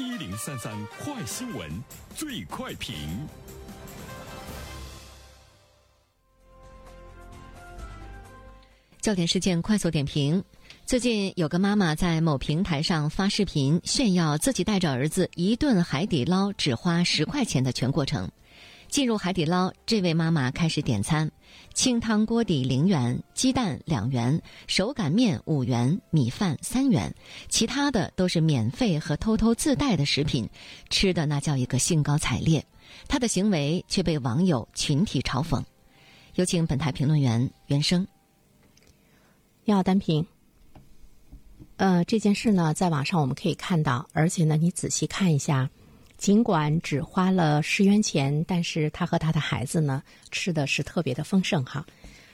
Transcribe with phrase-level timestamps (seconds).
[0.00, 1.68] 一零三三快新闻，
[2.14, 2.94] 最快评。
[9.00, 10.44] 焦点事件快速点评：
[10.86, 18.30] 最近有个妈妈在某平台上发视频炫耀自己带着儿子一顿海底捞只花十块钱的全过程。
[18.88, 21.30] 进入海底捞，这位妈妈开始点餐：
[21.74, 27.14] 清汤锅底零元，鸡蛋两元，手擀面五元，米饭三元，
[27.48, 30.48] 其他的都是免费和偷偷自带的食品，
[30.88, 32.64] 吃的那叫一个兴高采烈。
[33.06, 35.62] 她的行为却被网友群体嘲讽。
[36.34, 38.06] 有请本台评论员袁生。
[39.64, 40.26] 你好，单平。
[41.76, 45.68] 呃，这件事呢，在网上我们可以看到，而且呢，你仔细看一下。
[46.18, 51.86] 尽管只花了十元钱，但是他和他的孩子呢，吃的是特别的丰盛哈。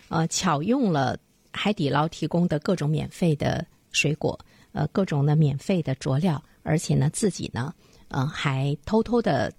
[0.09, 1.17] 呃，巧用了
[1.53, 4.39] 海底捞提供的各种免费的水果，
[4.73, 7.75] 呃，各种的免费的佐料，而且呢，自己呢，
[8.09, 9.53] 呃，还偷偷的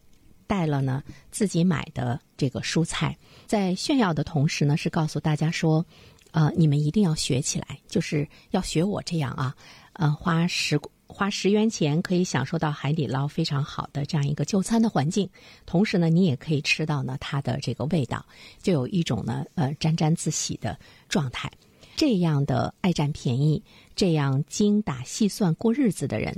[0.47, 5.85] 带了呢自己买的这个蔬菜，在炫耀的同时呢，是告诉大家说，
[6.31, 9.55] 呃，你们一定要学起来，就是要学我这样啊，
[9.93, 10.79] 呃，花十。
[11.07, 15.29] 花十元钱可以享受到海底捞非常好的这样一个就餐的环境，
[15.65, 18.25] 同时呢，你也可以吃到呢它的这个味道，
[18.61, 21.51] 就有一种呢呃沾沾自喜的状态。
[21.95, 23.63] 这样的爱占便宜、
[23.95, 26.35] 这样精打细算过日子的人，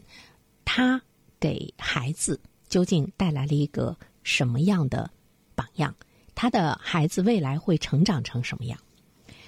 [0.63, 1.01] 他
[1.39, 5.09] 给孩子究竟带来了一个什么样的
[5.55, 5.95] 榜样？
[6.35, 8.77] 他的孩子未来会成长成什么样？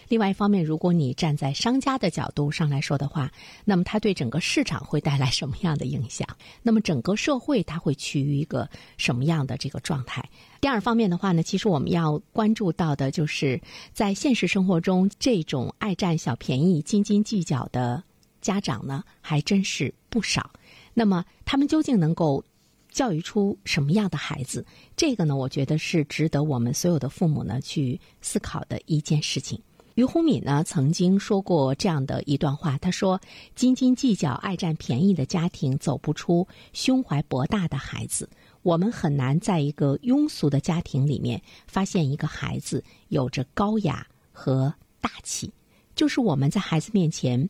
[0.10, 3.32] 另外一方面，如果你站在商家的角度上来说的话，
[3.64, 6.28] 那么它对整个市场会带来什么样的影响？
[6.64, 10.28] 那么整个社会它会趋于一个什么样的这个状态？
[10.60, 13.62] 第二方面的话呢，其实我们要关注到的就是
[13.94, 18.04] 在现实生活中，这种爱占小便宜、斤斤计较的
[18.42, 20.50] 家长呢，还真是不少。
[20.96, 22.44] 那么他们究竟能够
[22.90, 24.66] 教育出什么样的孩子？
[24.98, 29.62] 这个呢，我觉得是值得我们所有的父母呢去思考的一件事情。
[30.00, 33.20] 于洪敏呢曾经说过这样的一段话，他说
[33.54, 38.30] ：“斤斤计较、爱占便宜的家庭走不出胸怀博大的孩子。
[38.62, 45.52] 我们很难在一个庸俗的家庭里面发现一个孩子有着高雅和大气。
[45.98, 47.50] 就是我们在孩子面前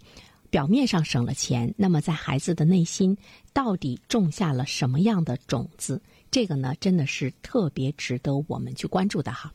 [0.49, 3.15] 表面上省了钱，那么在孩子的内心
[3.53, 6.01] 到底种下了什么样的种子？
[6.31, 9.53] 这个呢，真的是特别值得我们去关注的哈。”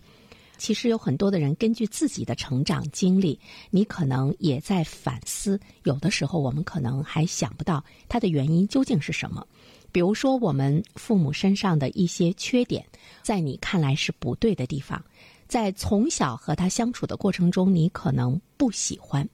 [0.56, 3.38] 其实有很多的人根据自己的成长经历，
[3.70, 5.58] 你可能也在反思。
[5.82, 9.46] 有的时候我们可能还想不到它的原因究竟是什么。
[9.92, 12.84] 比如说，我们父母身上的一些缺点，
[13.22, 15.04] 在你看来是不对的地方，
[15.46, 19.28] 在从小和他相处的过程中，你可能不喜欢。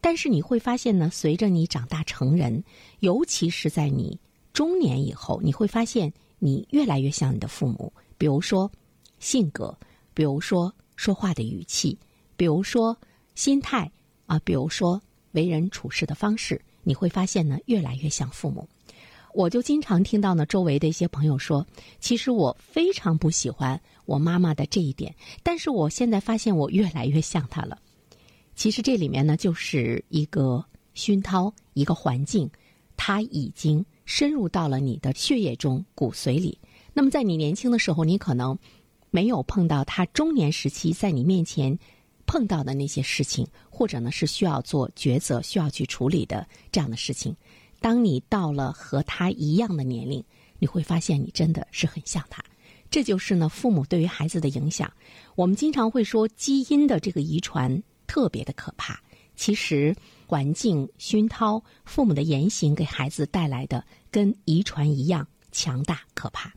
[0.00, 2.64] 但是你会发现呢，随着你长大成人，
[3.00, 4.18] 尤其是在你
[4.54, 7.92] 中年以后，你会发现你越来越像你的父母。
[8.16, 8.70] 比如说，
[9.18, 9.76] 性格。
[10.16, 11.98] 比如说说话的语气，
[12.38, 12.96] 比如说
[13.34, 13.92] 心态
[14.24, 14.98] 啊，比如说
[15.32, 18.66] 为人处事的方式，你会发现呢，越来越像父母。
[19.34, 21.66] 我就经常听到呢，周围的一些朋友说，
[22.00, 27.78] 其实我非常不喜欢我妈妈的这一点，但是我现在发现我越来越像她了。
[28.54, 32.48] 其实这里面呢，就是一个熏陶，一个环境，
[32.96, 36.58] 它已经深入到了你的血液中、骨髓里。
[36.94, 38.58] 那么在你年轻的时候，你可能。
[39.10, 41.78] 没有碰到他中年时期在你面前
[42.26, 47.34] 碰到的那些事情，或者呢是需要做抉择、需要去处理的这样的事情。
[47.80, 50.24] 当你到了和他一样的年龄，
[50.58, 52.42] 你会发现你真的是很像他。
[52.90, 54.92] 这就是呢父母对于孩子的影响。
[55.34, 58.98] 我们经常会说基因的这个遗传特别的可怕，
[59.36, 59.94] 其实
[60.26, 66.52] 环境熏陶、父母的言行给孩子带来的跟遗传一样强大可怕。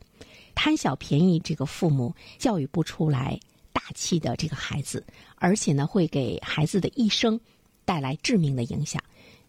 [0.62, 3.40] 贪小便宜，这个父母教育不出来
[3.72, 5.02] 大气的这个孩子，
[5.36, 7.40] 而且呢，会给孩子的一生
[7.86, 9.02] 带来致命的影响。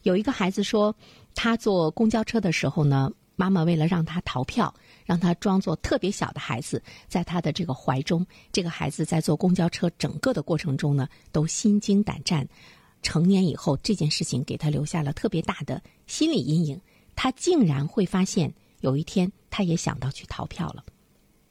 [0.03, 0.95] 有一个孩子说，
[1.35, 4.73] 他坐公交车的时候呢，妈妈为了让他逃票，
[5.03, 8.25] 让他装作特别小的孩子，在他的这个怀中。
[8.53, 12.47] 这个孩子在坐公交车整个的过程中呢，都心惊胆战。
[13.01, 16.79] 成年以后，这件事情给他留下了特别大的心理阴影。
[17.17, 20.81] 他竟然会发现，有一天他也想到去逃票了。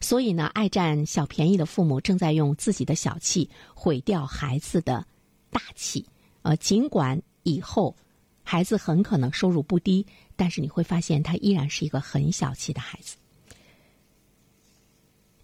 [0.00, 5.06] 所以呢，爱占小便宜的父母正在用自己的小气毁掉孩子的
[5.50, 6.04] 大气。
[6.42, 7.94] 呃，尽管以后
[8.42, 10.06] 孩子很可能收入不低，
[10.36, 13.16] 但是你会发现他依然是一个很小气的孩子。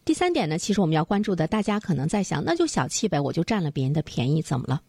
[0.05, 4.81] 第三点呢，其实我们要关注的，大家可能在想，那就小气呗，我就占了别人的便宜，怎么了？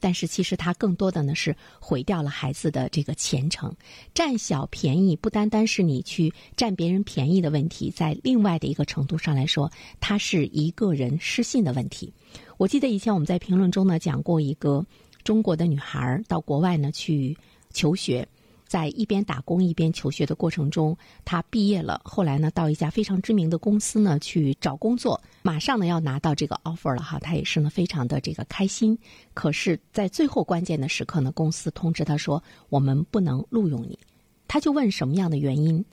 [0.00, 3.74] 但是其实它更多的呢是毁掉了孩子的这个前程。
[4.14, 9.70] 占小便宜不单单是你去占别人便宜的问题，在另外的一个程度上来说，
[10.00, 12.12] 它是一个人失信的问题。
[12.56, 14.84] 我记得以前我们在评论中呢讲过一个
[15.24, 17.36] 中国的女孩到国外呢去
[17.72, 18.26] 求学。
[18.66, 22.00] 在一边打工一边求学的过程中，他毕业了。
[22.04, 27.18] 后来呢，到一家非常知名的公司呢去找工作，马上呢要拿到这个 offer 了哈。
[27.20, 28.98] 他也是呢非常的这个开心。
[29.34, 33.98] 可是，在最后关键的时刻呢，公司通知他说我们不能录用你。
[34.48, 35.84] 他就问什么样的原因？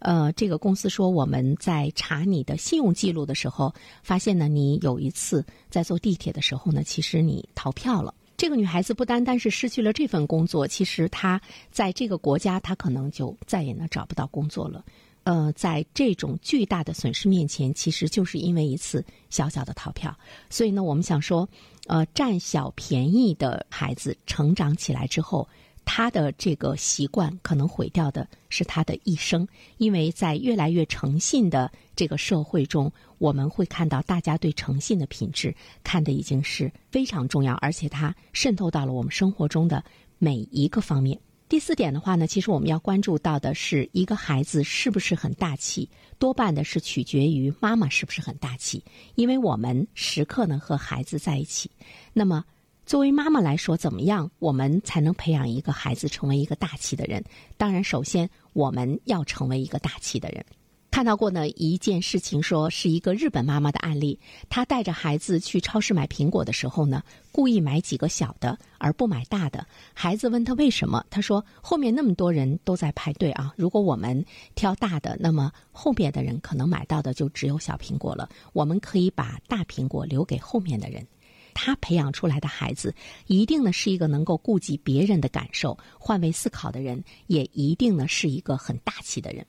[0.00, 8.12] 呃，这个公司说我们在查你的信用记录的时候，发现呢你有一次在坐地铁的时候呢，其实你逃票了。
[8.42, 11.40] 这个女孩子不单单是失去了这份工作，其实她
[11.70, 14.84] 在这个国家，她可能就再也呢找不到工作了。
[15.22, 20.12] 呃，在这种巨大的损失面前，其实就是因为一次小小的逃票。
[20.50, 21.48] 所以呢，我们想说，
[21.86, 25.48] 呃，占小便宜的孩子成长起来之后。
[25.84, 29.46] 他的这个习惯可能毁掉的是他的一生，
[29.78, 39.84] 因为在越来越诚信的这个社会中，我们会看到大家对诚信的品质看的已经是非常重要，而且它渗透到了我们生活中的
[40.18, 41.18] 每一个方面。
[41.48, 48.82] 第四点的话呢，其实我们要关注到的是一个孩子是不是很大气，多半的是取决于妈妈是不是很大气，
[49.16, 51.70] 因为我们时刻呢和孩子在一起，
[52.12, 52.44] 那么。
[52.84, 57.24] 作为妈妈来说，怎么样我们才能培养一个孩子成为一个大气的人？
[57.56, 60.44] 当然，首先我们要成为一个大气的人。
[60.90, 64.20] 看到过呢一件事情，说是一个日本妈妈的案例。
[64.50, 69.66] 她带着孩子去超市买苹果的时候呢，故意买几个小的，而不买大的。
[69.94, 74.22] 孩子问他为什么，他说后面那么多人都在排队啊，如果我们
[74.54, 78.28] 挑大的，那么后面的人可能买到的就只有小苹果了。
[78.52, 81.06] 我们可以把大苹果留给后面的人。
[81.54, 82.94] 他培养出来的孩子，
[83.26, 89.46] 一定呢是一个能够顾及别人的感受、换位思考的人，也一定呢是一个很大气的人。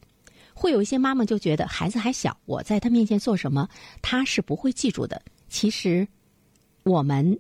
[0.54, 3.68] 会有一些妈妈就觉得孩子还小，我在他面前做什么，
[4.02, 5.22] 他是不会记住的。
[5.48, 6.08] 其实，
[6.84, 7.40] 我们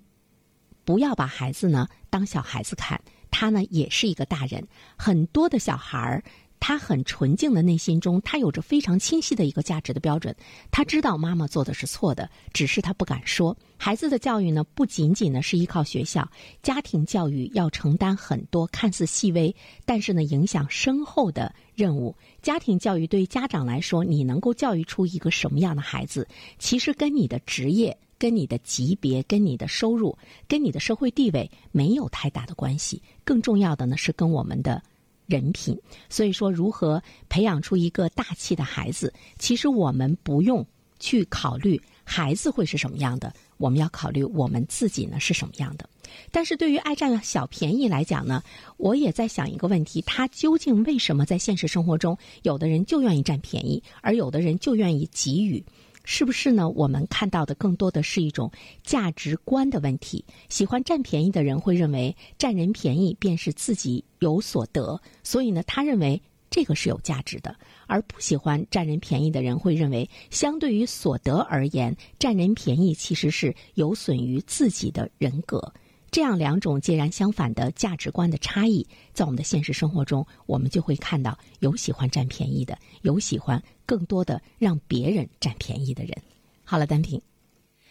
[0.83, 2.99] 不要把孩子呢当小孩子看，
[3.29, 4.67] 他呢也是一个大人。
[4.97, 6.23] 很多的小孩儿。
[6.65, 10.33] 他很纯净的内心中，他有着非常清晰的一个价值的标准。
[10.71, 13.53] 他知道妈妈做的是错的，只是他不敢说。
[13.75, 16.25] 孩子的教育呢，不仅仅呢是依靠学校，
[16.61, 22.15] 家庭教育要承担很多看似细微，但是呢影响深厚的任务。
[22.41, 26.25] 家庭教育对于家长来说，你能够教育出一个什么样的孩子，
[26.59, 30.17] 其实跟你的职业、跟你的级别、跟你的收入、
[30.47, 33.01] 跟你的社会地位没有太大的关系。
[33.25, 34.81] 更重要的呢，是跟我们的。
[35.25, 35.77] 人品，
[36.09, 40.65] 所以说如何培养出一个大气的孩子，其实我们不用
[40.99, 45.89] 去考虑孩子会是什么样的，我们要考虑我们自己呢是什么样的。
[46.31, 48.43] 但是对于爱占小便宜来讲呢，
[48.77, 55.63] 我也在想一个问题：他究竟为什么在现实生活中，有的人就愿意占便宜，而有的人就愿意给予？
[56.03, 56.69] 是不是呢？
[56.69, 58.51] 我们看到的更多的是一种
[58.83, 60.25] 价值观的问题。
[60.49, 67.51] 喜欢占便宜的人会认为占人便宜便是自己有所得，所以呢，他认为这个是有价值的；
[67.87, 75.73] 而不喜欢占人便宜的人会认为，相对于所得而言，占人便宜其实是有损于自己的人格。
[76.13, 86.15] 这样两种截然相反的价值观的差异，在我们的现实生活中，我们就会看到有喜欢占便宜的，有喜欢更多的让别人占便宜的人。
[86.63, 87.19] 好了，单品，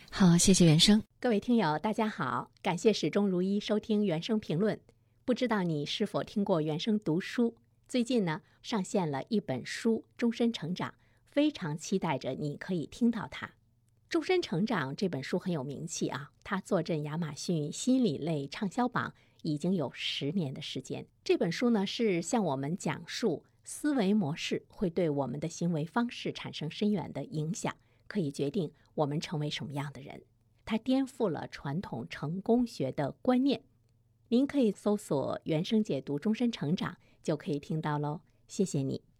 [0.08, 1.02] 好，谢谢原生。
[1.18, 4.78] 各位听友，大家好，感谢始终如一收听原声评论。
[5.24, 7.56] 不知道你是否听过原声读书？
[7.88, 10.90] 最近呢，上线了一本书《终身成长》，
[11.32, 13.46] 非常期待着你可以听到它。
[14.12, 21.06] 《终身成长》这本书很有名气啊，它坐镇亚马逊心理类畅销榜已经有十年的时间。
[21.24, 27.74] 这本书呢是向我们讲述思维模式会对我们的行为方式产生深远的影响，
[28.06, 30.20] 可以决定我们成为什么样的人。
[30.66, 33.62] 它颠覆了传统成功学的观念。
[34.28, 36.92] 您可以搜索原声解读《终身成长》
[37.22, 38.20] 就可以听到喽。
[38.46, 39.11] 谢谢你。